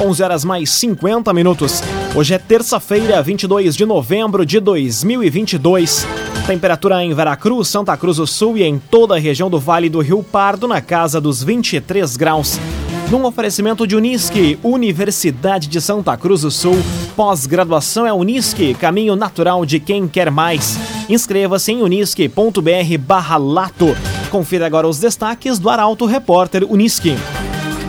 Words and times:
11 0.00 0.22
horas 0.22 0.44
mais 0.44 0.70
50 0.70 1.32
minutos. 1.32 1.82
Hoje 2.14 2.34
é 2.34 2.38
terça-feira, 2.38 3.22
22 3.22 3.74
de 3.74 3.86
novembro 3.86 4.44
de 4.44 4.60
2022. 4.60 6.06
Temperatura 6.46 7.02
em 7.02 7.14
Veracruz, 7.14 7.68
Santa 7.68 7.96
Cruz 7.96 8.18
do 8.18 8.26
Sul 8.26 8.58
e 8.58 8.62
em 8.62 8.78
toda 8.78 9.14
a 9.14 9.18
região 9.18 9.48
do 9.48 9.58
Vale 9.58 9.88
do 9.88 10.00
Rio 10.00 10.22
Pardo 10.22 10.68
na 10.68 10.82
casa 10.82 11.18
dos 11.18 11.42
23 11.42 12.14
graus. 12.16 12.60
Num 13.10 13.24
oferecimento 13.24 13.86
de 13.86 13.96
Unisque, 13.96 14.58
Universidade 14.62 15.66
de 15.66 15.80
Santa 15.80 16.14
Cruz 16.16 16.42
do 16.42 16.50
Sul. 16.50 16.76
Pós-graduação 17.16 18.06
é 18.06 18.12
Unisque, 18.12 18.74
caminho 18.74 19.16
natural 19.16 19.64
de 19.64 19.80
quem 19.80 20.06
quer 20.06 20.30
mais. 20.30 20.78
Inscreva-se 21.08 21.72
em 21.72 21.82
unisque.br 21.82 22.98
barra 22.98 23.38
lato. 23.38 23.96
Confira 24.30 24.66
agora 24.66 24.86
os 24.86 24.98
destaques 24.98 25.58
do 25.58 25.70
Arauto 25.70 26.04
Repórter 26.04 26.70
Unisque. 26.70 27.14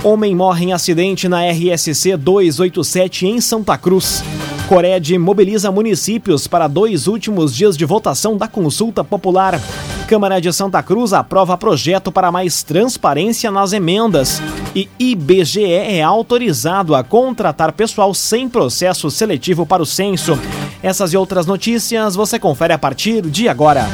Homem 0.03 0.35
morre 0.35 0.65
em 0.65 0.73
acidente 0.73 1.27
na 1.27 1.41
RSC 1.49 2.15
287 2.17 3.25
em 3.25 3.41
Santa 3.41 3.77
Cruz. 3.77 4.23
Cored 4.67 5.17
mobiliza 5.17 5.71
municípios 5.71 6.45
para 6.45 6.67
dois 6.67 7.07
últimos 7.07 7.53
dias 7.53 7.75
de 7.75 7.83
votação 7.83 8.37
da 8.37 8.47
consulta 8.47 9.03
popular. 9.03 9.59
Câmara 10.07 10.39
de 10.39 10.53
Santa 10.53 10.83
Cruz 10.83 11.13
aprova 11.13 11.57
projeto 11.57 12.11
para 12.11 12.31
mais 12.31 12.63
transparência 12.63 13.49
nas 13.49 13.73
emendas. 13.73 14.41
E 14.75 14.87
IBGE 14.99 15.63
é 15.63 16.03
autorizado 16.03 16.95
a 16.95 17.03
contratar 17.03 17.71
pessoal 17.71 18.13
sem 18.13 18.47
processo 18.47 19.09
seletivo 19.09 19.65
para 19.65 19.81
o 19.81 19.85
censo. 19.85 20.37
Essas 20.83 21.11
e 21.11 21.17
outras 21.17 21.45
notícias 21.45 22.15
você 22.15 22.37
confere 22.37 22.73
a 22.73 22.77
partir 22.77 23.21
de 23.21 23.49
agora. 23.49 23.87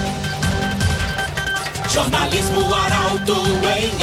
Jornalismo 1.89 2.73
Arauto 2.73 3.33
em. 3.63 4.02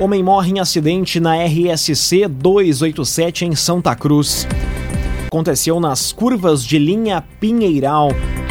Homem 0.00 0.24
morre 0.24 0.50
em 0.50 0.58
acidente 0.58 1.20
na 1.20 1.36
RSC 1.36 2.26
287 2.26 3.44
em 3.44 3.54
Santa 3.54 3.94
Cruz. 3.94 4.44
Aconteceu 5.28 5.78
nas 5.78 6.10
curvas 6.10 6.64
de 6.64 6.80
linha 6.80 7.22
Pinheiral. 7.38 8.08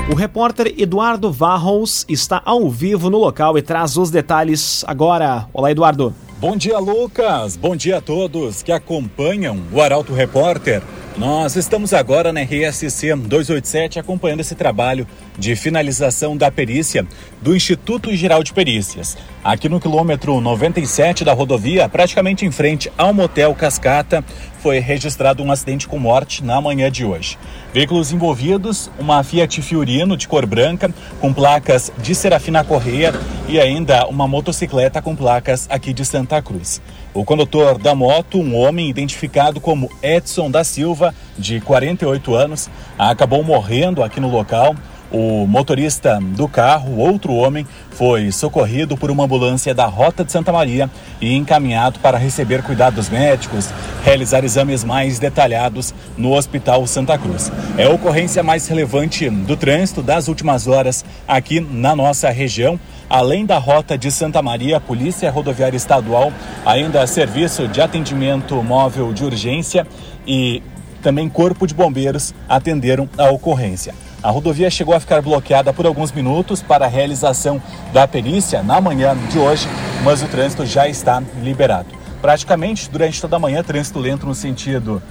O 0.09 0.15
repórter 0.15 0.73
Eduardo 0.77 1.33
Varros 1.33 2.05
está 2.07 2.41
ao 2.45 2.69
vivo 2.69 3.09
no 3.09 3.17
local 3.17 3.57
e 3.57 3.61
traz 3.61 3.97
os 3.97 4.09
detalhes 4.09 4.85
agora. 4.87 5.45
Olá, 5.53 5.69
Eduardo. 5.69 6.15
Bom 6.39 6.55
dia, 6.55 6.79
Lucas. 6.79 7.57
Bom 7.57 7.75
dia 7.75 7.97
a 7.97 8.01
todos 8.01 8.63
que 8.63 8.71
acompanham 8.71 9.59
o 9.71 9.81
Arauto 9.81 10.13
Repórter. 10.13 10.81
Nós 11.15 11.55
estamos 11.55 11.93
agora 11.93 12.33
na 12.33 12.41
RSC 12.41 13.15
287 13.15 13.99
acompanhando 13.99 14.39
esse 14.39 14.55
trabalho 14.55 15.05
de 15.37 15.55
finalização 15.55 16.35
da 16.35 16.49
perícia 16.49 17.05
do 17.39 17.55
Instituto 17.55 18.15
Geral 18.15 18.43
de 18.43 18.51
Perícias. 18.51 19.15
Aqui 19.43 19.69
no 19.69 19.79
quilômetro 19.79 20.41
97 20.41 21.23
da 21.23 21.31
rodovia, 21.31 21.87
praticamente 21.87 22.47
em 22.47 22.51
frente 22.51 22.91
ao 22.97 23.13
Motel 23.13 23.53
Cascata, 23.53 24.25
foi 24.57 24.79
registrado 24.79 25.43
um 25.43 25.51
acidente 25.51 25.87
com 25.87 25.99
morte 25.99 26.43
na 26.43 26.59
manhã 26.59 26.89
de 26.89 27.05
hoje. 27.05 27.37
Veículos 27.71 28.11
envolvidos, 28.11 28.89
uma 28.97 29.23
Fiat 29.23 29.61
Fiorino 29.61 30.17
de 30.17 30.27
cor 30.27 30.47
branca 30.47 30.89
com 31.21 31.31
placas 31.31 31.91
de 31.99 32.15
Serafina 32.15 32.63
Correia 32.63 33.13
e 33.47 33.59
ainda 33.59 34.07
uma 34.07 34.27
motocicleta 34.27 34.99
com 34.99 35.15
placas 35.15 35.67
aqui 35.69 35.93
de 35.93 36.05
Santa 36.05 36.41
Cruz. 36.41 36.81
O 37.13 37.23
condutor 37.23 37.77
da 37.77 37.93
moto, 37.93 38.39
um 38.39 38.55
homem 38.57 38.89
identificado 38.89 39.61
como 39.61 39.87
Edson 40.01 40.49
da 40.49 40.63
Silva, 40.63 41.13
de 41.37 41.61
48 41.61 42.33
anos, 42.33 42.71
acabou 42.97 43.43
morrendo 43.43 44.01
aqui 44.01 44.19
no 44.19 44.31
local. 44.31 44.75
O 45.11 45.45
motorista 45.45 46.19
do 46.19 46.47
carro, 46.47 46.97
outro 46.97 47.35
homem, 47.35 47.67
foi 47.91 48.31
socorrido 48.31 48.97
por 48.97 49.11
uma 49.11 49.25
ambulância 49.25 49.71
da 49.71 49.85
Rota 49.85 50.25
de 50.25 50.31
Santa 50.31 50.51
Maria 50.51 50.89
e 51.21 51.35
encaminhado 51.35 51.99
para 51.99 52.17
receber 52.17 52.63
cuidados 52.63 53.09
médicos, 53.09 53.69
realizar 54.03 54.43
exames 54.43 54.83
mais 54.83 55.19
detalhados 55.19 55.93
no 56.17 56.33
Hospital 56.33 56.87
Santa 56.87 57.15
Cruz. 57.15 57.51
É 57.77 57.83
a 57.83 57.91
ocorrência 57.91 58.41
mais 58.41 58.67
relevante 58.67 59.29
do 59.29 59.55
trânsito 59.55 60.01
das 60.01 60.27
últimas 60.27 60.65
horas 60.65 61.05
aqui 61.27 61.59
na 61.59 61.95
nossa 61.95 62.31
região. 62.31 62.79
Além 63.09 63.45
da 63.45 63.57
Rota 63.57 63.97
de 63.97 64.11
Santa 64.11 64.41
Maria, 64.41 64.79
Polícia 64.79 65.29
Rodoviária 65.29 65.77
Estadual, 65.77 66.31
ainda 66.65 67.05
Serviço 67.05 67.67
de 67.67 67.81
Atendimento 67.81 68.55
Móvel 68.63 69.13
de 69.13 69.23
Urgência 69.23 69.85
e 70.25 70.63
também 71.01 71.27
Corpo 71.27 71.67
de 71.67 71.73
Bombeiros 71.73 72.33
atenderam 72.47 73.09
a 73.17 73.29
ocorrência. 73.29 73.93
A 74.23 74.31
rodovia 74.31 74.69
chegou 74.69 74.95
a 74.95 75.01
ficar 75.01 75.21
bloqueada 75.21 75.73
por 75.73 75.85
alguns 75.85 76.13
minutos 76.13 76.61
para 76.61 76.85
a 76.85 76.87
realização 76.87 77.61
da 77.91 78.07
perícia 78.07 78.63
na 78.63 78.79
manhã 78.79 79.15
de 79.29 79.37
hoje, 79.37 79.67
mas 80.01 80.23
o 80.23 80.27
trânsito 80.27 80.65
já 80.65 80.87
está 80.87 81.21
liberado. 81.41 81.89
Praticamente 82.21 82.89
durante 82.89 83.19
toda 83.19 83.35
a 83.35 83.39
manhã, 83.39 83.61
trânsito 83.61 83.99
lento 83.99 84.25
no 84.25 84.33
sentido 84.33 85.03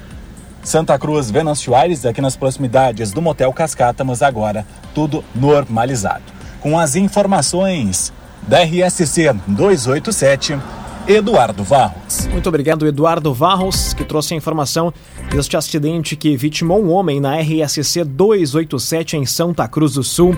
Santa 0.63 0.99
Cruz, 0.99 1.31
Venâncio 1.31 1.75
Aires, 1.75 2.07
aqui 2.07 2.23
nas 2.23 2.37
proximidades 2.37 3.13
do 3.13 3.21
Motel 3.21 3.53
Cascata, 3.53 4.03
mas 4.03 4.23
agora 4.23 4.65
tudo 4.95 5.23
normalizado. 5.35 6.23
Com 6.63 6.79
as 6.79 6.95
informações 6.95 8.13
da 8.47 8.63
RSC 8.63 9.35
287, 9.49 10.57
Eduardo 11.09 11.65
Varros. 11.65 12.29
Muito 12.29 12.49
obrigado, 12.49 12.87
Eduardo 12.87 13.35
Varros, 13.35 13.93
que 13.93 14.05
trouxe 14.05 14.35
a 14.35 14.37
informação 14.37 14.95
deste 15.29 15.57
acidente 15.57 16.15
que 16.15 16.37
vitimou 16.37 16.81
um 16.81 16.93
homem 16.93 17.21
na 17.21 17.41
RSC 17.41 18.05
287 18.05 19.17
em 19.17 19.27
Santa 19.27 19.67
Cruz 19.67 19.95
do 19.95 20.05
Sul. 20.05 20.37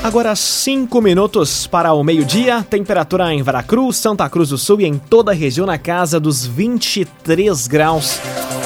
Agora 0.08 0.34
cinco 0.38 1.02
minutos 1.02 1.68
para 1.68 1.92
o 1.92 2.02
meio-dia, 2.02 2.64
temperatura 2.64 3.34
em 3.34 3.44
Veracruz, 3.44 3.98
Santa 3.98 4.30
Cruz 4.30 4.48
do 4.48 4.58
Sul 4.58 4.80
e 4.80 4.86
em 4.86 4.98
toda 4.98 5.34
a 5.34 5.36
região 5.36 5.68
na 5.68 5.78
casa 5.78 6.18
dos 6.18 6.46
23 6.46 7.68
graus. 7.68 8.18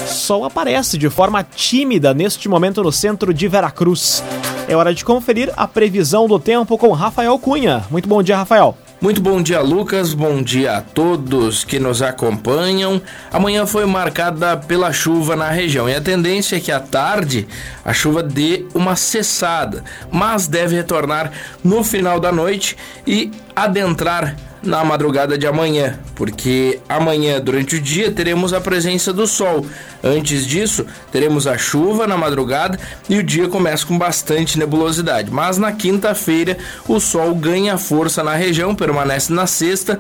Sol 0.06 0.46
aparece 0.46 1.00
de 1.00 1.10
forma 1.10 1.44
tímida 1.44 2.14
neste 2.14 2.48
momento 2.48 2.84
no 2.84 2.92
centro 2.92 3.34
de 3.34 3.48
Veracruz. 3.48 4.24
É 4.68 4.76
hora 4.76 4.94
de 4.94 5.04
conferir 5.04 5.52
a 5.58 5.68
previsão 5.68 6.28
do 6.28 6.38
tempo 6.38 6.78
com 6.78 6.92
Rafael 6.92 7.40
Cunha. 7.40 7.84
Muito 7.90 8.08
bom 8.08 8.22
dia, 8.22 8.38
Rafael. 8.38 8.78
Muito 9.02 9.20
bom 9.20 9.42
dia, 9.42 9.60
Lucas. 9.62 10.14
Bom 10.14 10.44
dia 10.44 10.78
a 10.78 10.82
todos 10.82 11.64
que 11.64 11.80
nos 11.80 12.04
acompanham. 12.04 13.02
Amanhã 13.34 13.66
foi 13.66 13.84
marcada 13.88 14.56
pela 14.56 14.94
chuva 14.94 15.36
na 15.36 15.50
região 15.50 15.90
e 15.90 15.96
a 15.96 16.00
tendência 16.00 16.58
é 16.58 16.60
que 16.60 16.72
à 16.72 16.80
tarde 16.80 17.48
a 17.84 17.94
chuva 17.94 18.22
dê 18.22 18.64
uma 18.76 18.96
cessada, 18.96 19.84
mas 20.12 20.48
deve 20.48 20.76
retornar 20.76 21.32
no 21.64 21.84
final 21.84 22.20
da 22.20 22.32
noite 22.32 22.78
e 23.08 23.32
adentrar 23.56 24.36
na 24.64 24.84
madrugada 24.84 25.38
de 25.38 25.48
amanhã, 25.48 26.00
porque 26.16 26.80
amanhã, 26.88 27.40
durante 27.40 27.78
o 27.78 27.82
dia, 27.82 28.12
teremos 28.12 28.54
a 28.54 28.62
presença 28.62 29.12
do 29.12 29.26
sol. 29.26 29.66
Antes 30.04 30.46
disso, 30.46 30.86
teremos 31.12 31.48
a 31.48 31.58
chuva 31.58 32.06
na 32.06 32.18
madrugada 32.18 32.80
e 33.10 33.18
o 33.18 33.24
dia 33.24 33.48
começa 33.48 33.86
com 33.86 33.98
bastante 33.98 34.60
nebulosidade. 34.60 35.32
Mas 35.32 35.58
na 35.58 35.72
quinta-feira, 35.72 36.58
o 36.88 37.00
sol 37.00 37.34
ganha 37.34 37.78
força 37.78 38.24
na 38.24 38.36
região, 38.36 38.76
permanece 38.76 39.34
na 39.34 39.48
sexta 39.48 40.00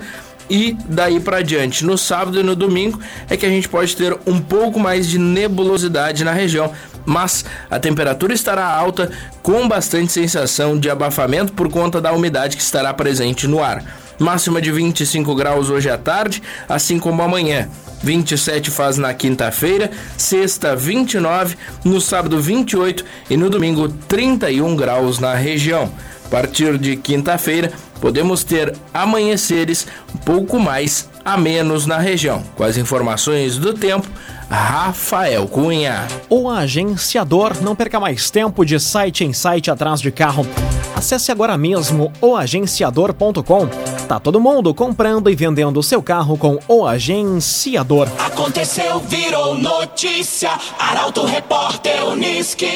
e 0.50 0.78
daí 0.86 1.19
para 1.19 1.42
diante, 1.42 1.86
no 1.86 1.98
sábado 1.98 2.40
e 2.40 2.44
no 2.44 2.56
domingo, 2.56 3.00
é 3.30 3.38
que 3.38 3.46
a 3.46 3.50
gente 3.50 3.69
pode 3.69 3.96
ter 3.96 4.18
um 4.28 4.40
pouco 4.40 4.80
mais 4.80 5.07
de 5.07 5.18
nebulosidade 5.18 6.24
na 6.24 6.34
região, 6.34 6.72
mas 7.06 7.46
a 7.69 7.80
temperatura 7.80 8.34
estará 8.34 8.66
alta 8.66 9.10
com 9.42 9.68
bastante 9.68 10.12
sensação 10.12 10.78
de 10.78 10.90
abafamento 10.90 11.54
por 11.54 11.69
conta 11.69 12.02
da 12.02 12.12
umidade 12.12 12.57
que 12.57 12.64
estará 12.64 12.94
presente 12.94 13.48
no 13.48 13.64
ar 13.64 14.00
máxima 14.21 14.62
de 14.62 14.71
25 14.71 15.35
graus 15.35 15.69
hoje 15.69 15.89
à 15.89 15.97
tarde, 15.97 16.41
assim 16.69 17.00
como 17.00 17.21
amanhã. 17.21 17.68
27 18.03 18.71
faz 18.71 18.97
na 18.97 19.13
quinta-feira, 19.13 19.91
sexta 20.18 20.75
29, 20.75 21.56
no 21.83 22.00
sábado 22.00 22.41
28 22.41 23.03
e 23.29 23.38
no 23.38 23.50
domingo 23.50 23.89
31 23.89 24.75
graus 24.75 25.19
na 25.19 25.35
região. 25.35 25.91
A 26.31 26.39
partir 26.42 26.78
de 26.78 26.95
quinta-feira, 26.95 27.74
podemos 28.00 28.42
ter 28.42 28.74
amanheceres 28.94 29.86
um 30.16 30.18
pouco 30.18 30.57
mais 30.57 31.10
a 31.25 31.36
menos 31.36 31.86
na 31.86 31.98
região. 31.98 32.42
Com 32.56 32.63
as 32.63 32.78
informações 32.78 33.57
do 33.57 33.74
tempo, 33.74 34.07
Rafael 34.50 35.45
Cunha. 35.45 36.07
O 36.30 36.50
agenciador 36.50 37.62
não 37.62 37.75
perca 37.75 38.00
mais 38.00 38.31
tempo 38.31 38.63
de 38.63 38.80
site 38.80 39.25
em 39.25 39.33
site 39.33 39.69
atrás 39.69 40.00
de 40.00 40.10
carro. 40.10 40.48
Acesse 40.95 41.33
agora 41.33 41.57
mesmo 41.57 42.13
oagenciador.com. 42.22 43.68
Tá 44.07 44.18
todo 44.18 44.39
mundo 44.39 44.74
comprando 44.74 45.30
e 45.30 45.36
vendendo 45.36 45.81
o 45.81 45.83
seu 45.83 46.01
carro 46.01 46.38
com 46.38 46.57
o 46.66 46.88
agenciador. 46.88 48.07
Aconteceu, 48.18 49.01
virou 49.01 49.57
notícia. 49.57 50.51
Arauto 50.80 51.25
Repórter 51.25 52.06
Uniski. 52.06 52.72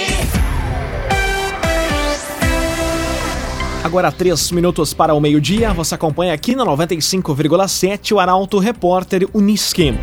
Agora, 3.86 4.12
três 4.12 4.50
minutos 4.50 4.96
para 4.96 5.14
o 5.14 5.22
meio-dia, 5.22 5.72
você 5.72 5.94
acompanha 5.94 6.34
aqui 6.34 6.56
na 6.56 6.66
95,7 6.66 8.14
o 8.14 8.20
Arauto 8.20 8.58
Repórter 8.58 9.30
Uniski. 9.32 9.94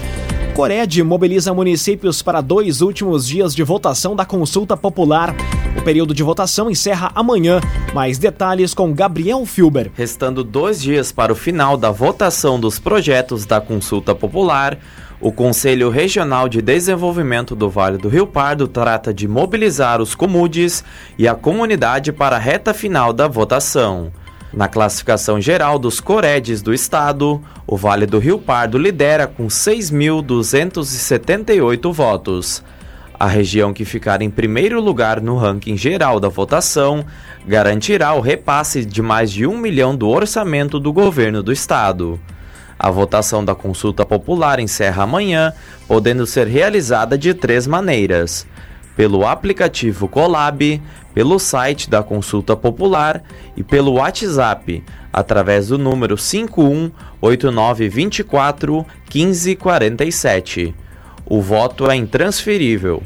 Cored 0.55 1.02
mobiliza 1.02 1.52
municípios 1.52 2.23
para 2.23 2.40
dois 2.40 2.81
últimos 2.81 3.26
dias 3.26 3.52
de 3.52 3.64
votação 3.64 4.14
da 4.14 4.25
consulta 4.25 4.76
popular. 4.76 5.34
O 5.76 5.82
período 5.82 6.14
de 6.14 6.23
votação 6.23 6.70
encerra 6.70 7.11
amanhã. 7.12 7.61
Mais 7.93 8.19
detalhes 8.19 8.73
com 8.73 8.94
Gabriel 8.94 9.44
Filber. 9.44 9.90
Restando 9.96 10.44
dois 10.44 10.81
dias 10.81 11.11
para 11.11 11.32
o 11.32 11.37
final 11.37 11.76
da 11.76 11.90
votação 11.90 12.61
dos 12.61 12.78
projetos 12.78 13.44
da 13.44 13.61
consulta 13.61 14.14
popular, 14.14 14.78
o 15.22 15.30
Conselho 15.30 15.88
Regional 15.88 16.48
de 16.48 16.60
Desenvolvimento 16.60 17.54
do 17.54 17.70
Vale 17.70 17.96
do 17.96 18.08
Rio 18.08 18.26
Pardo 18.26 18.66
trata 18.66 19.14
de 19.14 19.28
mobilizar 19.28 20.02
os 20.02 20.16
comudes 20.16 20.82
e 21.16 21.28
a 21.28 21.34
comunidade 21.34 22.12
para 22.12 22.34
a 22.34 22.40
reta 22.40 22.74
final 22.74 23.12
da 23.12 23.28
votação. 23.28 24.10
Na 24.52 24.66
classificação 24.66 25.40
geral 25.40 25.78
dos 25.78 26.00
Coredes 26.00 26.60
do 26.60 26.74
estado, 26.74 27.40
o 27.64 27.76
Vale 27.76 28.04
do 28.04 28.19
Rio 28.19 28.36
Pardo 28.36 28.76
lidera 28.76 29.28
com 29.28 29.46
6.278 29.46 31.92
votos. 31.92 32.64
A 33.18 33.26
região 33.28 33.72
que 33.72 33.84
ficar 33.84 34.22
em 34.22 34.28
primeiro 34.28 34.80
lugar 34.80 35.20
no 35.20 35.36
ranking 35.36 35.76
geral 35.76 36.18
da 36.18 36.28
votação 36.28 37.06
garantirá 37.46 38.12
o 38.12 38.20
repasse 38.20 38.84
de 38.84 39.00
mais 39.00 39.30
de 39.30 39.46
um 39.46 39.56
milhão 39.56 39.94
do 39.94 40.08
orçamento 40.08 40.80
do 40.80 40.92
governo 40.92 41.44
do 41.44 41.52
estado. 41.52 42.18
A 42.82 42.90
votação 42.90 43.43
da 43.44 43.55
consulta 43.55 44.05
popular 44.05 44.58
encerra 44.58 45.05
amanhã, 45.05 45.52
podendo 45.87 46.26
ser 46.26 46.49
realizada 46.49 47.17
de 47.17 47.32
três 47.32 47.64
maneiras: 47.64 48.44
pelo 48.96 49.25
aplicativo 49.25 50.08
Colab, 50.08 50.82
pelo 51.14 51.38
site 51.38 51.88
da 51.88 52.02
Consulta 52.02 52.56
Popular 52.56 53.23
e 53.56 53.62
pelo 53.62 53.93
WhatsApp, 53.93 54.82
através 55.12 55.69
do 55.69 55.79
número 55.79 56.19
518924 56.19 58.85
1547. 59.14 60.75
O 61.25 61.40
voto 61.40 61.88
é 61.88 61.94
intransferível. 61.94 63.00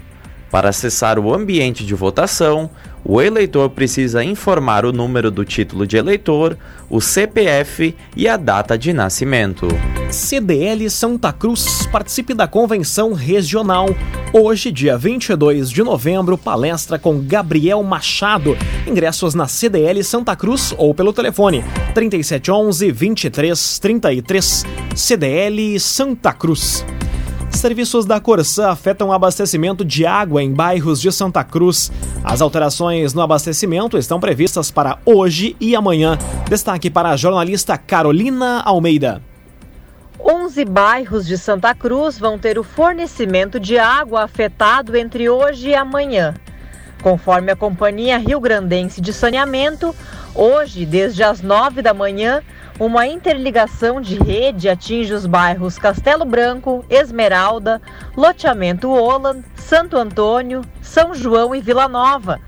Para 0.50 0.70
acessar 0.70 1.18
o 1.18 1.34
ambiente 1.34 1.84
de 1.84 1.94
votação, 1.94 2.70
o 3.08 3.22
eleitor 3.22 3.70
precisa 3.70 4.24
informar 4.24 4.84
o 4.84 4.92
número 4.92 5.30
do 5.30 5.44
título 5.44 5.86
de 5.86 5.96
eleitor, 5.96 6.58
o 6.90 7.00
CPF 7.00 7.94
e 8.16 8.26
a 8.26 8.36
data 8.36 8.76
de 8.76 8.92
nascimento. 8.92 9.68
CDL 10.10 10.88
Santa 10.90 11.32
Cruz 11.32 11.86
participe 11.86 12.34
da 12.34 12.48
convenção 12.48 13.12
regional. 13.12 13.86
Hoje, 14.32 14.72
dia 14.72 14.98
22 14.98 15.70
de 15.70 15.82
novembro, 15.84 16.36
palestra 16.36 16.98
com 16.98 17.20
Gabriel 17.20 17.82
Machado. 17.82 18.56
Ingressos 18.86 19.34
na 19.34 19.46
CDL 19.46 20.02
Santa 20.02 20.34
Cruz 20.34 20.74
ou 20.76 20.92
pelo 20.92 21.12
telefone 21.12 21.64
3711 21.94 22.92
2333. 22.92 24.64
CDL 24.96 25.78
Santa 25.78 26.32
Cruz. 26.32 26.84
Serviços 27.56 28.04
da 28.04 28.20
Corsã 28.20 28.68
afetam 28.70 29.08
o 29.08 29.12
abastecimento 29.12 29.84
de 29.84 30.04
água 30.04 30.42
em 30.42 30.52
bairros 30.52 31.00
de 31.00 31.10
Santa 31.10 31.42
Cruz. 31.42 31.90
As 32.22 32.40
alterações 32.40 33.14
no 33.14 33.22
abastecimento 33.22 33.96
estão 33.96 34.20
previstas 34.20 34.70
para 34.70 34.98
hoje 35.04 35.56
e 35.58 35.74
amanhã. 35.74 36.18
Destaque 36.48 36.90
para 36.90 37.10
a 37.10 37.16
jornalista 37.16 37.78
Carolina 37.78 38.60
Almeida. 38.60 39.22
11 40.20 40.64
bairros 40.64 41.26
de 41.26 41.38
Santa 41.38 41.74
Cruz 41.74 42.18
vão 42.18 42.38
ter 42.38 42.58
o 42.58 42.64
fornecimento 42.64 43.58
de 43.58 43.78
água 43.78 44.24
afetado 44.24 44.96
entre 44.96 45.28
hoje 45.28 45.70
e 45.70 45.74
amanhã. 45.74 46.34
Conforme 47.02 47.52
a 47.52 47.56
Companhia 47.56 48.18
Rio 48.18 48.40
Grandense 48.40 49.00
de 49.00 49.12
Saneamento, 49.12 49.94
hoje, 50.36 50.84
desde 50.84 51.22
as 51.22 51.40
9 51.40 51.82
da 51.82 51.94
manhã, 51.94 52.42
uma 52.78 53.06
interligação 53.06 54.00
de 54.00 54.16
rede 54.18 54.68
atinge 54.68 55.14
os 55.14 55.24
bairros 55.24 55.78
Castelo 55.78 56.24
Branco, 56.24 56.84
Esmeralda, 56.90 57.80
Loteamento 58.14 58.90
Oland, 58.90 59.42
Santo 59.54 59.96
Antônio, 59.96 60.62
São 60.82 61.14
João 61.14 61.54
e 61.54 61.60
Vila 61.60 61.88
Nova. 61.88 62.38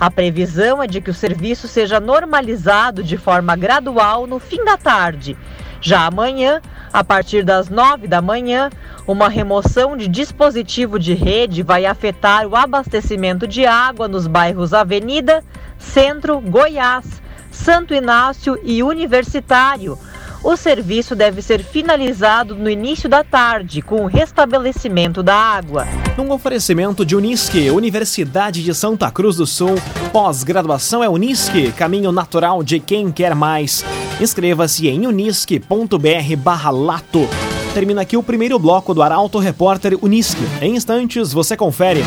A 0.00 0.10
previsão 0.10 0.82
é 0.82 0.86
de 0.86 1.00
que 1.00 1.10
o 1.10 1.14
serviço 1.14 1.68
seja 1.68 2.00
normalizado 2.00 3.02
de 3.02 3.16
forma 3.16 3.54
gradual 3.54 4.26
no 4.26 4.38
fim 4.38 4.64
da 4.64 4.76
tarde. 4.76 5.36
Já 5.80 6.06
amanhã, 6.06 6.62
a 6.92 7.04
partir 7.04 7.44
das 7.44 7.68
9 7.68 8.08
da 8.08 8.22
manhã, 8.22 8.70
uma 9.06 9.28
remoção 9.28 9.96
de 9.98 10.08
dispositivo 10.08 10.98
de 10.98 11.12
rede 11.12 11.62
vai 11.62 11.84
afetar 11.84 12.46
o 12.46 12.56
abastecimento 12.56 13.46
de 13.46 13.66
água 13.66 14.08
nos 14.08 14.26
bairros 14.26 14.72
Avenida, 14.72 15.44
Centro, 15.78 16.40
Goiás, 16.40 17.22
Santo 17.54 17.94
Inácio 17.94 18.58
e 18.62 18.82
Universitário. 18.82 19.98
O 20.42 20.58
serviço 20.58 21.16
deve 21.16 21.40
ser 21.40 21.64
finalizado 21.64 22.54
no 22.54 22.68
início 22.68 23.08
da 23.08 23.24
tarde, 23.24 23.80
com 23.80 24.04
o 24.04 24.06
restabelecimento 24.06 25.22
da 25.22 25.34
água. 25.34 25.86
Num 26.18 26.30
oferecimento 26.30 27.06
de 27.06 27.16
Unisque, 27.16 27.70
Universidade 27.70 28.62
de 28.62 28.74
Santa 28.74 29.10
Cruz 29.10 29.36
do 29.36 29.46
Sul, 29.46 29.76
pós-graduação 30.12 31.02
é 31.02 31.08
Unisque, 31.08 31.72
caminho 31.72 32.12
natural 32.12 32.62
de 32.62 32.78
quem 32.78 33.10
quer 33.10 33.34
mais. 33.34 33.82
Inscreva-se 34.20 34.86
em 34.86 35.06
unisque.br/lato. 35.06 37.26
Termina 37.72 38.02
aqui 38.02 38.14
o 38.16 38.22
primeiro 38.22 38.58
bloco 38.58 38.92
do 38.92 39.02
Arauto 39.02 39.38
Repórter 39.38 39.96
Unisque. 40.02 40.44
Em 40.60 40.76
instantes 40.76 41.32
você 41.32 41.56
confere. 41.56 42.04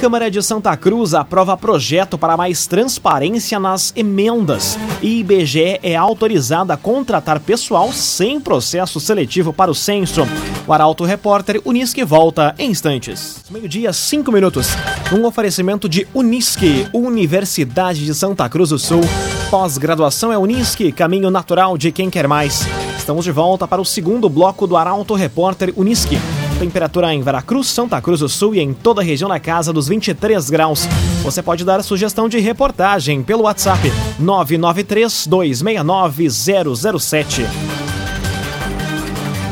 Câmara 0.00 0.30
de 0.30 0.42
Santa 0.42 0.74
Cruz 0.78 1.12
aprova 1.12 1.54
projeto 1.58 2.16
para 2.16 2.34
mais 2.34 2.66
transparência 2.66 3.60
nas 3.60 3.92
emendas. 3.94 4.78
E 5.02 5.20
IBGE 5.20 5.78
é 5.82 5.94
autorizada 5.94 6.72
a 6.72 6.76
contratar 6.78 7.38
pessoal 7.38 7.92
sem 7.92 8.40
processo 8.40 8.98
seletivo 8.98 9.52
para 9.52 9.70
o 9.70 9.74
censo. 9.74 10.26
O 10.66 10.72
Arauto 10.72 11.04
Repórter 11.04 11.60
Unisque 11.66 12.02
volta 12.02 12.54
em 12.58 12.70
instantes. 12.70 13.44
Meio-dia, 13.50 13.92
cinco 13.92 14.32
minutos. 14.32 14.68
Um 15.12 15.26
oferecimento 15.26 15.86
de 15.86 16.08
Unisque, 16.14 16.88
Universidade 16.94 18.02
de 18.02 18.14
Santa 18.14 18.48
Cruz 18.48 18.70
do 18.70 18.78
Sul. 18.78 19.02
Pós-graduação 19.50 20.32
é 20.32 20.38
Unisque, 20.38 20.92
caminho 20.92 21.30
natural 21.30 21.76
de 21.76 21.92
quem 21.92 22.08
quer 22.08 22.26
mais. 22.26 22.66
Estamos 22.96 23.26
de 23.26 23.32
volta 23.32 23.68
para 23.68 23.82
o 23.82 23.84
segundo 23.84 24.30
bloco 24.30 24.66
do 24.66 24.78
Arauto 24.78 25.12
Repórter 25.14 25.74
Unisque. 25.76 26.16
Temperatura 26.60 27.14
em 27.14 27.22
Veracruz, 27.22 27.68
Santa 27.68 27.98
Cruz 28.02 28.20
do 28.20 28.28
Sul 28.28 28.54
e 28.54 28.60
em 28.60 28.74
toda 28.74 29.00
a 29.00 29.04
região 29.04 29.30
na 29.30 29.40
casa 29.40 29.72
dos 29.72 29.88
23 29.88 30.50
graus. 30.50 30.86
Você 31.22 31.42
pode 31.42 31.64
dar 31.64 31.82
sugestão 31.82 32.28
de 32.28 32.38
reportagem 32.38 33.22
pelo 33.22 33.44
WhatsApp 33.44 33.90
993 34.18 35.26
269 35.26 36.28
007. 36.28 37.46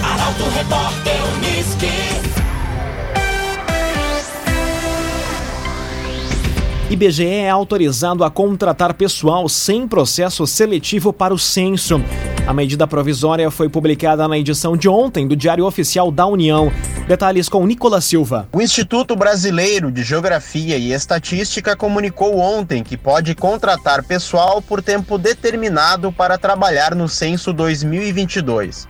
Arauto 0.04 0.44
Repórter 0.54 1.16
Unisque. 1.38 1.88
IBGE 6.90 7.24
é 7.24 7.48
autorizado 7.48 8.22
a 8.22 8.30
contratar 8.30 8.92
pessoal 8.92 9.48
sem 9.48 9.88
processo 9.88 10.46
seletivo 10.46 11.10
para 11.10 11.32
o 11.32 11.38
censo. 11.38 12.02
A 12.48 12.54
medida 12.54 12.86
provisória 12.86 13.50
foi 13.50 13.68
publicada 13.68 14.26
na 14.26 14.38
edição 14.38 14.74
de 14.74 14.88
ontem 14.88 15.28
do 15.28 15.36
Diário 15.36 15.66
Oficial 15.66 16.10
da 16.10 16.24
União. 16.24 16.72
Detalhes 17.06 17.46
com 17.46 17.66
Nicolas 17.66 18.06
Silva. 18.06 18.48
O 18.54 18.62
Instituto 18.62 19.14
Brasileiro 19.14 19.92
de 19.92 20.02
Geografia 20.02 20.78
e 20.78 20.90
Estatística 20.90 21.76
comunicou 21.76 22.38
ontem 22.38 22.82
que 22.82 22.96
pode 22.96 23.34
contratar 23.34 24.02
pessoal 24.02 24.62
por 24.62 24.82
tempo 24.82 25.18
determinado 25.18 26.10
para 26.10 26.38
trabalhar 26.38 26.94
no 26.94 27.06
censo 27.06 27.52
2022. 27.52 28.88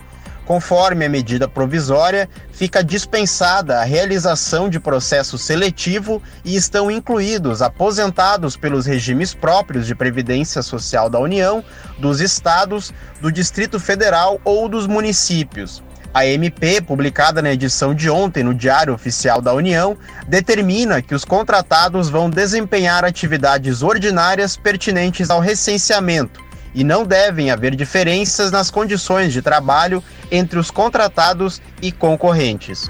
Conforme 0.49 1.05
a 1.05 1.11
medida 1.11 1.47
provisória, 1.47 2.27
fica 2.53 2.83
dispensada 2.83 3.81
a 3.81 3.85
realização 3.85 4.71
de 4.71 4.81
processo 4.81 5.37
seletivo 5.37 6.23
e 6.43 6.57
estão 6.57 6.91
incluídos 6.91 7.61
aposentados 7.61 8.57
pelos 8.57 8.87
regimes 8.87 9.35
próprios 9.35 9.87
de 9.87 9.95
previdência 9.95 10.63
social 10.63 11.11
da 11.11 11.19
União, 11.19 11.63
dos 11.99 12.23
estados, 12.23 12.95
do 13.21 13.31
Distrito 13.31 13.79
Federal 13.79 14.41
ou 14.43 14.71
dos 14.71 14.87
municípios. 14.87 15.83
A 16.15 16.25
MP, 16.25 16.81
publicada 16.81 17.43
na 17.43 17.53
edição 17.53 17.95
de 17.95 18.09
ontem 18.09 18.43
no 18.43 18.55
Diário 18.55 18.95
Oficial 18.95 19.43
da 19.43 19.53
União, 19.53 19.99
determina 20.27 21.03
que 21.03 21.15
os 21.15 21.27
contratados 21.27 22.09
vão 22.09 22.31
desempenhar 22.31 23.05
atividades 23.05 23.83
ordinárias 23.83 24.57
pertinentes 24.57 25.29
ao 25.29 25.41
recenseamento 25.41 26.48
e 26.79 26.85
não 26.85 27.05
devem 27.05 27.51
haver 27.51 27.75
diferenças 27.75 28.53
nas 28.53 28.71
condições 28.71 29.33
de 29.33 29.43
trabalho 29.43 30.01
entre 30.31 30.61
os 30.61 30.71
contratados 30.71 31.61
e 31.83 31.91
concorrentes. 31.91 32.89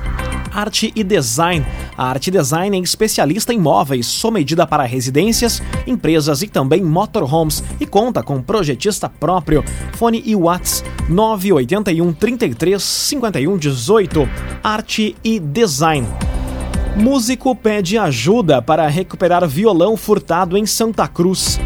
Arte 0.53 0.93
e 0.95 1.03
Design. 1.03 1.65
A 1.97 2.11
Arte 2.11 2.31
Design 2.31 2.77
é 2.77 2.83
especialista 2.83 3.51
em 3.51 3.59
móveis, 3.59 4.05
sob 4.05 4.35
medida 4.35 4.67
para 4.67 4.83
residências, 4.83 5.63
empresas 5.87 6.43
e 6.43 6.49
também 6.49 6.83
motorhomes 6.83 7.65
e 7.81 7.87
conta 7.87 8.23
com 8.23 8.43
projetista 8.43 9.09
próprio. 9.09 9.65
Fone 9.95 10.23
e 10.27 10.37
Whats 10.37 10.85
981 11.09 12.13
33 12.13 12.83
51 12.83 13.57
18. 13.57 14.29
Arte 14.63 15.17
e 15.25 15.41
Design. 15.41 16.07
Músico 16.95 17.57
pede 17.57 17.97
ajuda 17.97 18.61
para 18.61 18.87
recuperar 18.87 19.47
violão 19.49 19.97
furtado 19.97 20.59
em 20.59 20.67
Santa 20.67 21.09
Cruz. 21.09 21.59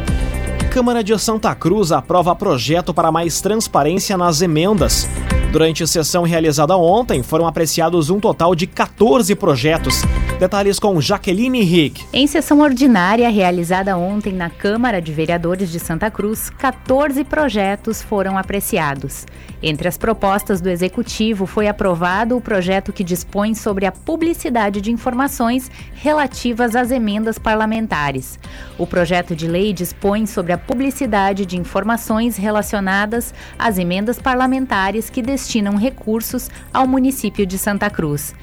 Câmara 0.71 1.03
de 1.03 1.19
Santa 1.19 1.53
Cruz 1.53 1.91
aprova 1.91 2.33
projeto 2.33 2.93
para 2.93 3.11
mais 3.11 3.41
transparência 3.41 4.17
nas 4.17 4.41
emendas. 4.41 5.05
Durante 5.51 5.83
a 5.83 5.87
sessão 5.87 6.23
realizada 6.23 6.77
ontem, 6.77 7.21
foram 7.21 7.45
apreciados 7.45 8.09
um 8.09 8.21
total 8.21 8.55
de 8.55 8.65
14 8.65 9.35
projetos. 9.35 10.01
Detalhes 10.41 10.79
com 10.79 10.99
Jaqueline 10.99 11.61
Rick. 11.61 12.03
Em 12.11 12.25
sessão 12.25 12.61
ordinária 12.61 13.29
realizada 13.29 13.95
ontem 13.95 14.33
na 14.33 14.49
Câmara 14.49 14.99
de 14.99 15.13
Vereadores 15.13 15.71
de 15.71 15.79
Santa 15.79 16.09
Cruz, 16.09 16.49
14 16.49 17.23
projetos 17.23 18.01
foram 18.01 18.35
apreciados. 18.35 19.27
Entre 19.61 19.87
as 19.87 19.99
propostas 19.99 20.59
do 20.59 20.67
Executivo, 20.67 21.45
foi 21.45 21.67
aprovado 21.67 22.35
o 22.35 22.41
projeto 22.41 22.91
que 22.91 23.03
dispõe 23.03 23.53
sobre 23.53 23.85
a 23.85 23.91
publicidade 23.91 24.81
de 24.81 24.91
informações 24.91 25.69
relativas 25.93 26.75
às 26.75 26.89
emendas 26.89 27.37
parlamentares. 27.37 28.39
O 28.79 28.87
projeto 28.87 29.35
de 29.35 29.47
lei 29.47 29.71
dispõe 29.71 30.25
sobre 30.25 30.53
a 30.53 30.57
publicidade 30.57 31.45
de 31.45 31.55
informações 31.55 32.35
relacionadas 32.35 33.31
às 33.59 33.77
emendas 33.77 34.17
parlamentares 34.17 35.07
que 35.07 35.21
destinam 35.21 35.75
recursos 35.75 36.49
ao 36.73 36.87
município 36.87 37.45
de 37.45 37.59
Santa 37.59 37.91
Cruz. 37.91 38.33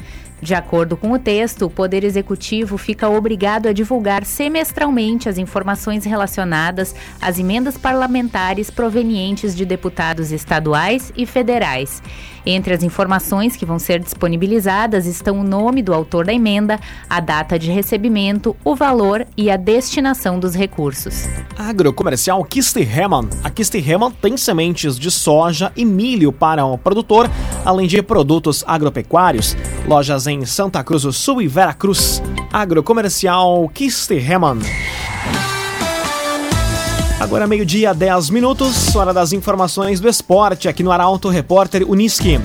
De 0.41 0.55
acordo 0.55 0.97
com 0.97 1.13
o 1.13 1.19
texto, 1.19 1.67
o 1.67 1.71
Poder 1.71 2.05
Executivo 2.05 2.79
fica 2.79 3.09
obrigado 3.09 3.67
a 3.67 3.73
divulgar 3.73 4.25
semestralmente 4.25 5.29
as 5.29 5.37
informações 5.37 6.05
relacionadas 6.05 6.95
às 7.21 7.39
emendas 7.39 7.77
parlamentares 7.77 8.71
provenientes 8.71 9.55
de 9.57 9.65
deputados 9.65 10.31
estaduais 10.31 11.13
e 11.17 11.27
federais. 11.27 12.01
Entre 12.47 12.73
as 12.73 12.83
informações 12.83 13.57
que 13.57 13.67
vão 13.67 13.79
ser 13.79 14.01
disponibilizadas 14.01 15.07
estão 15.07 15.41
o 15.41 15.45
nome 15.45 15.83
do 15.83 15.93
autor 15.93 16.25
da 16.25 16.33
emenda, 16.33 16.81
a 17.11 17.21
data 17.21 17.59
de 17.59 17.71
recebimento, 17.71 18.57
o 18.65 18.75
valor 18.75 19.27
e 19.37 19.51
a 19.51 19.57
destinação 19.57 20.39
dos 20.39 20.55
recursos. 20.55 21.29
Agrocomercial 21.59 22.43
Kistihemann. 22.45 23.29
A 23.45 23.51
Kistihemann 23.51 24.13
tem 24.13 24.37
sementes 24.37 24.99
de 24.99 25.11
soja 25.11 25.73
e 25.77 25.85
milho 25.85 26.33
para 26.33 26.65
o 26.65 26.79
produtor, 26.79 27.29
além 27.65 27.87
de 27.87 28.01
produtos 28.03 28.65
agropecuários. 28.67 29.55
Lojas 29.89 30.27
em 30.27 30.45
Santa 30.45 30.85
Cruz 30.85 31.05
do 31.05 31.13
Sul 31.15 31.41
e 31.41 31.49
Veracruz. 31.49 32.23
Agrocomercial 32.53 33.67
Kistihemann. 33.73 34.59
Agora 37.19 37.47
meio-dia, 37.47 37.95
10 37.95 38.29
minutos, 38.29 38.95
hora 38.95 39.15
das 39.15 39.33
informações 39.33 39.99
do 39.99 40.07
esporte 40.07 40.69
aqui 40.69 40.83
no 40.83 40.93
Arauto 40.93 41.31
Repórter 41.31 41.91
Uniski. 41.91 42.39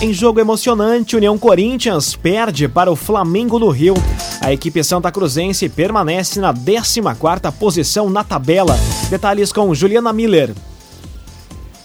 Em 0.00 0.12
jogo 0.12 0.38
emocionante, 0.38 1.16
União 1.16 1.36
Corinthians 1.36 2.14
perde 2.14 2.68
para 2.68 2.92
o 2.92 2.94
Flamengo 2.94 3.58
do 3.58 3.70
Rio. 3.70 3.94
A 4.40 4.52
equipe 4.52 4.84
santa 4.84 5.10
cruzense 5.10 5.68
permanece 5.68 6.40
na 6.40 6.54
14ª 6.54 7.50
posição 7.50 8.08
na 8.08 8.22
tabela. 8.22 8.78
Detalhes 9.10 9.52
com 9.52 9.74
Juliana 9.74 10.12
Miller. 10.12 10.54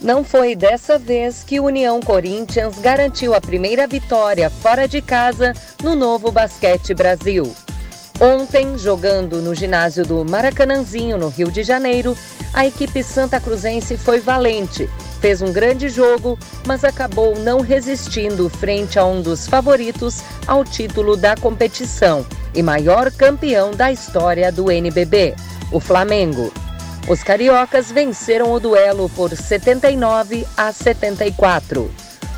Não 0.02 0.24
foi 0.24 0.56
dessa 0.56 0.98
vez 0.98 1.44
que 1.44 1.60
o 1.60 1.66
União 1.66 2.00
Corinthians 2.00 2.80
garantiu 2.80 3.34
a 3.34 3.42
primeira 3.42 3.86
vitória 3.86 4.50
fora 4.50 4.88
de 4.88 5.02
casa 5.02 5.54
no 5.84 5.94
novo 5.94 6.32
Basquete 6.32 6.94
Brasil. 6.94 7.54
Ontem, 8.22 8.78
jogando 8.78 9.42
no 9.42 9.54
ginásio 9.54 10.06
do 10.06 10.24
Maracanãzinho, 10.24 11.18
no 11.18 11.28
Rio 11.28 11.52
de 11.52 11.64
Janeiro, 11.64 12.18
a 12.54 12.66
equipe 12.66 13.04
santa 13.04 13.42
cruzense 13.42 13.98
foi 13.98 14.22
valente. 14.22 14.90
Fez 15.20 15.42
um 15.42 15.52
grande 15.52 15.90
jogo, 15.90 16.40
mas 16.66 16.86
acabou 16.86 17.38
não 17.38 17.60
resistindo 17.60 18.50
frente 18.50 18.98
a 18.98 19.06
um 19.06 19.22
dos 19.22 19.48
favoritos 19.48 20.22
ao 20.48 20.64
título 20.64 21.18
da 21.18 21.36
competição 21.36 22.26
e 22.56 22.64
maior 22.64 23.12
campeão 23.12 23.72
da 23.72 23.92
história 23.92 24.50
do 24.50 24.72
NBB, 24.72 25.36
o 25.74 25.80
Flamengo. 25.80 26.54
Os 27.10 27.24
cariocas 27.24 27.92
venceram 27.92 28.52
o 28.52 28.60
duelo 28.60 29.10
por 29.10 29.36
79 29.36 30.46
a 30.56 30.72
74. 30.72 31.92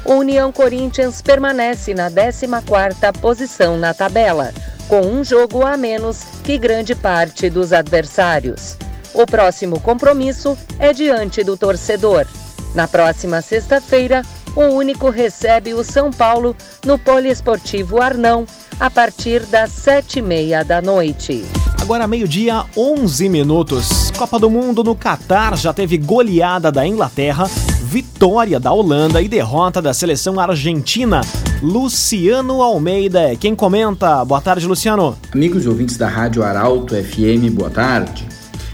O 0.05 0.13
União 0.13 0.49
Corinthians 0.49 1.21
permanece 1.21 1.93
na 1.93 2.09
14ª 2.09 3.11
posição 3.19 3.77
na 3.77 3.93
tabela, 3.93 4.53
com 4.87 5.01
um 5.01 5.25
jogo 5.25 5.67
a 5.67 5.75
menos 5.75 6.23
que 6.41 6.57
grande 6.57 6.95
parte 6.95 7.49
dos 7.49 7.73
adversários. 7.73 8.77
O 9.13 9.25
próximo 9.25 9.77
compromisso 9.77 10.57
é 10.79 10.93
diante 10.93 11.43
do 11.43 11.57
torcedor. 11.57 12.25
Na 12.73 12.87
próxima 12.87 13.41
sexta-feira, 13.41 14.21
o 14.55 14.61
Único 14.61 15.09
recebe 15.09 15.73
o 15.73 15.83
São 15.83 16.11
Paulo 16.11 16.55
no 16.85 16.97
Poliesportivo 16.97 18.01
Arnão, 18.01 18.45
a 18.79 18.89
partir 18.89 19.41
das 19.47 19.69
sete 19.71 20.19
e 20.19 20.21
meia 20.21 20.63
da 20.63 20.81
noite. 20.81 21.43
Agora 21.91 22.07
meio-dia, 22.07 22.63
11 22.77 23.27
minutos. 23.27 24.11
Copa 24.17 24.39
do 24.39 24.49
Mundo 24.49 24.81
no 24.81 24.95
Catar 24.95 25.57
já 25.57 25.73
teve 25.73 25.97
goleada 25.97 26.71
da 26.71 26.87
Inglaterra, 26.87 27.49
vitória 27.83 28.61
da 28.61 28.71
Holanda 28.71 29.21
e 29.21 29.27
derrota 29.27 29.81
da 29.81 29.93
seleção 29.93 30.39
argentina. 30.39 31.19
Luciano 31.61 32.61
Almeida, 32.61 33.35
quem 33.35 33.53
comenta? 33.53 34.23
Boa 34.23 34.39
tarde, 34.39 34.65
Luciano. 34.65 35.17
Amigos 35.33 35.65
e 35.65 35.67
ouvintes 35.67 35.97
da 35.97 36.07
Rádio 36.07 36.43
Arauto 36.43 36.95
FM, 36.95 37.51
boa 37.51 37.69
tarde. 37.69 38.25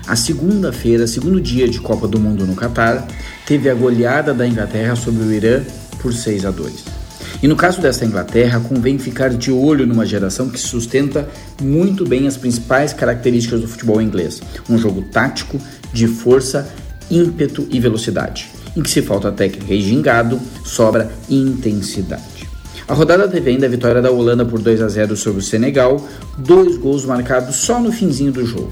A 0.05 0.15
segunda-feira, 0.15 1.07
segundo 1.07 1.41
dia 1.41 1.67
de 1.67 1.79
Copa 1.79 2.07
do 2.07 2.19
Mundo 2.19 2.45
no 2.45 2.53
Catar, 2.53 3.07
teve 3.47 3.67
a 3.67 3.73
goleada 3.73 4.31
da 4.31 4.47
Inglaterra 4.47 4.95
sobre 4.95 5.23
o 5.23 5.33
Irã 5.33 5.63
por 5.99 6.13
6 6.13 6.45
a 6.45 6.51
2. 6.51 6.96
E 7.41 7.47
no 7.47 7.55
caso 7.55 7.79
desta 7.79 8.05
Inglaterra, 8.05 8.59
convém 8.59 8.97
ficar 8.97 9.29
de 9.29 9.51
olho 9.51 9.85
numa 9.85 10.05
geração 10.05 10.49
que 10.49 10.59
sustenta 10.59 11.27
muito 11.61 12.05
bem 12.05 12.27
as 12.27 12.35
principais 12.35 12.93
características 12.93 13.61
do 13.61 13.67
futebol 13.67 14.01
inglês: 14.01 14.41
um 14.69 14.77
jogo 14.77 15.03
tático, 15.03 15.59
de 15.93 16.07
força, 16.07 16.67
ímpeto 17.11 17.67
e 17.69 17.79
velocidade, 17.79 18.49
em 18.75 18.81
que 18.81 18.89
se 18.89 19.01
falta 19.01 19.31
técnica 19.31 19.73
e 19.73 19.81
gingado, 19.81 20.39
sobra 20.65 21.11
intensidade. 21.29 22.47
A 22.87 22.93
rodada 22.93 23.27
teve 23.27 23.49
ainda 23.49 23.65
a 23.65 23.69
vitória 23.69 24.01
da 24.01 24.09
Holanda 24.09 24.45
por 24.45 24.61
2 24.61 24.81
a 24.81 24.87
0 24.87 25.15
sobre 25.17 25.39
o 25.39 25.43
Senegal, 25.43 26.07
dois 26.37 26.77
gols 26.77 27.03
marcados 27.03 27.57
só 27.57 27.81
no 27.81 27.91
finzinho 27.91 28.31
do 28.31 28.45
jogo. 28.45 28.71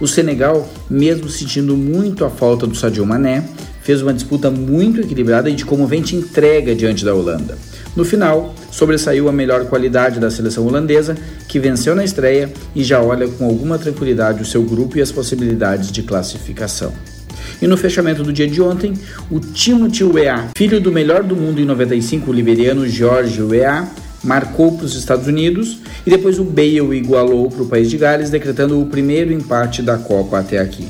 O 0.00 0.06
Senegal, 0.06 0.68
mesmo 0.88 1.28
sentindo 1.28 1.76
muito 1.76 2.24
a 2.24 2.30
falta 2.30 2.64
do 2.64 2.76
Sadio 2.76 3.04
Mané, 3.04 3.44
fez 3.82 4.02
uma 4.02 4.14
disputa 4.14 4.50
muito 4.50 5.00
equilibrada 5.00 5.50
e 5.50 5.54
de 5.54 5.64
comovente 5.64 6.14
entrega 6.14 6.76
diante 6.76 7.04
da 7.04 7.14
Holanda. 7.14 7.58
No 7.96 8.04
final, 8.04 8.54
sobressaiu 8.70 9.26
a 9.26 9.32
melhor 9.32 9.64
qualidade 9.64 10.20
da 10.20 10.30
seleção 10.30 10.66
holandesa, 10.66 11.16
que 11.48 11.58
venceu 11.58 11.96
na 11.96 12.04
estreia 12.04 12.52
e 12.74 12.84
já 12.84 13.00
olha 13.00 13.26
com 13.26 13.46
alguma 13.46 13.78
tranquilidade 13.78 14.42
o 14.42 14.44
seu 14.44 14.62
grupo 14.62 14.98
e 14.98 15.00
as 15.00 15.10
possibilidades 15.10 15.90
de 15.90 16.02
classificação. 16.02 16.92
E 17.60 17.66
no 17.66 17.76
fechamento 17.76 18.22
do 18.22 18.34
dia 18.34 18.46
de 18.46 18.60
ontem, 18.60 18.92
o 19.30 19.40
Timothy 19.40 20.04
Weah, 20.04 20.50
filho 20.54 20.78
do 20.78 20.92
melhor 20.92 21.22
do 21.22 21.34
mundo 21.34 21.58
em 21.58 21.64
95, 21.64 22.30
o 22.30 22.34
liberiano 22.34 22.86
George 22.86 23.40
Weah, 23.40 23.88
marcou 24.22 24.76
para 24.76 24.84
os 24.84 24.94
Estados 24.94 25.26
Unidos 25.26 25.78
e 26.06 26.10
depois 26.10 26.38
o 26.38 26.44
Bale 26.44 26.98
igualou 26.98 27.48
para 27.50 27.62
o 27.62 27.66
país 27.66 27.88
de 27.88 27.96
Gales, 27.96 28.28
decretando 28.28 28.78
o 28.78 28.86
primeiro 28.86 29.32
empate 29.32 29.80
da 29.80 29.96
Copa 29.96 30.38
até 30.38 30.58
aqui. 30.58 30.86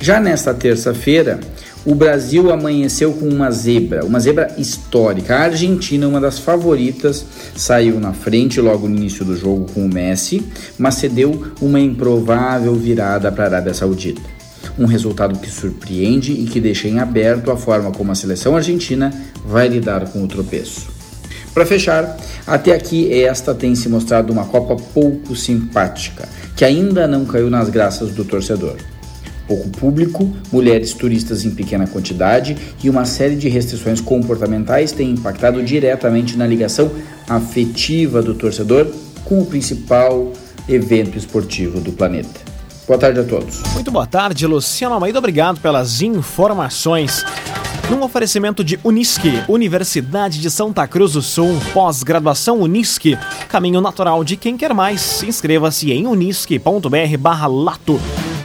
Já 0.00 0.20
nesta 0.20 0.54
terça-feira, 0.54 1.40
o 1.84 1.94
Brasil 1.94 2.52
amanheceu 2.52 3.12
com 3.12 3.26
uma 3.26 3.50
zebra, 3.50 4.04
uma 4.04 4.20
zebra 4.20 4.54
histórica. 4.58 5.36
A 5.36 5.42
Argentina, 5.44 6.06
uma 6.06 6.20
das 6.20 6.38
favoritas, 6.38 7.24
saiu 7.56 7.98
na 7.98 8.12
frente 8.12 8.60
logo 8.60 8.86
no 8.86 8.96
início 8.96 9.24
do 9.24 9.36
jogo 9.36 9.66
com 9.72 9.86
o 9.86 9.88
Messi, 9.88 10.46
mas 10.78 10.96
cedeu 10.96 11.52
uma 11.60 11.80
improvável 11.80 12.74
virada 12.74 13.32
para 13.32 13.44
a 13.44 13.46
Arábia 13.46 13.72
Saudita. 13.72 14.20
Um 14.78 14.84
resultado 14.84 15.38
que 15.38 15.50
surpreende 15.50 16.32
e 16.32 16.44
que 16.44 16.60
deixa 16.60 16.86
em 16.86 16.98
aberto 16.98 17.50
a 17.50 17.56
forma 17.56 17.90
como 17.90 18.12
a 18.12 18.14
seleção 18.14 18.56
argentina 18.56 19.12
vai 19.44 19.68
lidar 19.68 20.06
com 20.10 20.22
o 20.22 20.28
tropeço. 20.28 20.88
Para 21.54 21.66
fechar, 21.66 22.16
até 22.46 22.74
aqui 22.74 23.12
esta 23.12 23.54
tem 23.54 23.74
se 23.74 23.88
mostrado 23.88 24.32
uma 24.32 24.44
Copa 24.44 24.76
pouco 24.94 25.34
simpática, 25.34 26.28
que 26.54 26.64
ainda 26.64 27.08
não 27.08 27.24
caiu 27.24 27.50
nas 27.50 27.68
graças 27.68 28.10
do 28.10 28.24
torcedor 28.24 28.76
pouco 29.50 29.68
público, 29.68 30.30
mulheres 30.52 30.92
turistas 30.92 31.44
em 31.44 31.50
pequena 31.50 31.84
quantidade 31.84 32.56
e 32.84 32.88
uma 32.88 33.04
série 33.04 33.34
de 33.34 33.48
restrições 33.48 34.00
comportamentais 34.00 34.92
têm 34.92 35.10
impactado 35.10 35.60
diretamente 35.60 36.36
na 36.36 36.46
ligação 36.46 36.88
afetiva 37.28 38.22
do 38.22 38.32
torcedor 38.32 38.86
com 39.24 39.40
o 39.40 39.46
principal 39.46 40.32
evento 40.68 41.18
esportivo 41.18 41.80
do 41.80 41.90
planeta. 41.90 42.48
Boa 42.86 42.96
tarde 42.96 43.18
a 43.18 43.24
todos. 43.24 43.60
Muito 43.74 43.90
boa 43.90 44.06
tarde, 44.06 44.46
Luciano 44.46 44.94
Almeida. 44.94 45.18
Obrigado 45.18 45.60
pelas 45.60 46.00
informações. 46.00 47.24
Num 47.90 48.04
oferecimento 48.04 48.62
de 48.62 48.78
Unisque, 48.84 49.42
Universidade 49.48 50.40
de 50.40 50.48
Santa 50.48 50.86
Cruz 50.86 51.14
do 51.14 51.22
Sul, 51.22 51.58
pós-graduação 51.72 52.60
Unisque, 52.60 53.18
caminho 53.48 53.80
natural 53.80 54.22
de 54.22 54.36
quem 54.36 54.56
quer 54.56 54.72
mais. 54.72 55.24
Inscreva-se 55.24 55.90
em 55.90 56.06
unisque.br/lato. 56.06 58.00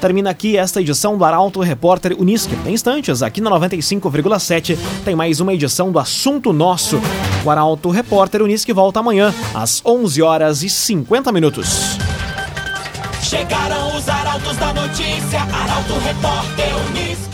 Termina 0.05 0.29
aqui 0.29 0.55
esta 0.55 0.79
edição 0.81 1.17
do 1.17 1.25
Arauto 1.25 1.59
Repórter 1.61 2.15
Unisque. 2.15 2.55
Em 2.67 2.73
instantes, 2.73 3.23
aqui 3.23 3.41
na 3.41 3.49
95,7, 3.49 4.77
tem 5.03 5.15
mais 5.15 5.39
uma 5.39 5.51
edição 5.51 5.91
do 5.91 5.97
Assunto 5.97 6.53
Nosso. 6.53 7.01
O 7.43 7.49
Arauto 7.49 7.89
Repórter 7.89 8.43
Unisque 8.43 8.71
volta 8.71 8.99
amanhã, 8.99 9.33
às 9.51 9.81
11 9.83 10.21
horas 10.21 10.61
e 10.61 10.69
50 10.69 11.31
minutos. 11.31 11.97
Chegaram 13.19 13.97
os 13.97 14.07
arautos 14.07 14.55
da 14.57 14.73
notícia, 14.75 15.41
Arauto 15.41 15.93
Repórter 15.97 16.69
Unisque. 16.91 17.24